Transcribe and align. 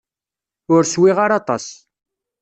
Ur 0.73 0.81
swiɣ 0.85 1.17
ara 1.25 1.35
aṭas. 1.41 1.65